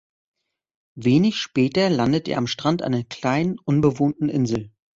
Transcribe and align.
Wenig 0.95 1.35
später 1.37 1.87
landet 1.91 2.27
er 2.27 2.39
am 2.39 2.47
Strand 2.47 2.81
einer 2.81 3.03
kleinen 3.03 3.59
unbewohnten 3.59 4.29
Insel. 4.29 4.71